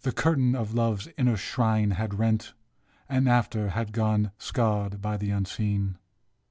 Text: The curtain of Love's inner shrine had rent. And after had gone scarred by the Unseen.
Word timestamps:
The 0.00 0.12
curtain 0.12 0.54
of 0.56 0.72
Love's 0.72 1.08
inner 1.18 1.36
shrine 1.36 1.90
had 1.90 2.18
rent. 2.18 2.54
And 3.06 3.28
after 3.28 3.68
had 3.68 3.92
gone 3.92 4.32
scarred 4.38 5.02
by 5.02 5.18
the 5.18 5.28
Unseen. 5.28 5.98